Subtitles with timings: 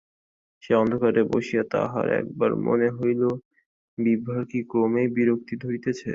[0.63, 3.21] সেই অন্ধকারে বসিয়া তাঁহার একবার মনে হইল,
[3.97, 6.09] বিভার কি ক্রমেই বিরক্তি ধরিতেছে?